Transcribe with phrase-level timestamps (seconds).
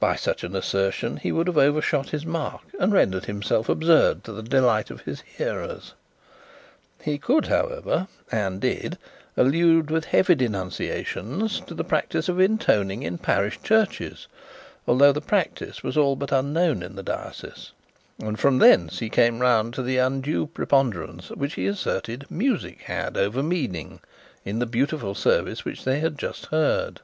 [0.00, 4.32] By such an assertion, he would have overshot his mark and rendered himself absurd, to
[4.32, 5.94] the delight of his hearers.
[7.00, 8.98] He could, however, and did,
[9.36, 14.26] allude with heavy denunciations to the practice of intoning in parish churches,
[14.88, 17.70] although the practice was not but unknown in the diocese;
[18.18, 23.44] and from thence he came round to the undue preponderance, which he asserted, music over
[23.44, 24.00] meaning
[24.44, 27.00] in the beautiful service which they had just heard.